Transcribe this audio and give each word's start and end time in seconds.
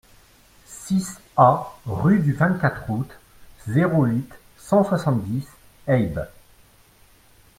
six 0.65 1.19
A 1.37 1.63
rue 1.85 2.17
du 2.21 2.33
vingt-quatre 2.33 2.89
Août, 2.89 3.07
zéro 3.67 4.05
huit, 4.05 4.31
cent 4.57 4.83
soixante-dix, 4.83 5.45
Haybes 5.85 6.27